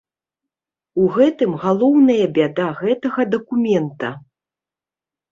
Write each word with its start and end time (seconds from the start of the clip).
У 1.01 1.03
гэтым 1.17 1.51
галоўная 1.65 2.25
бяда 2.37 2.67
гэтага 2.79 3.21
дакумента. 3.33 4.09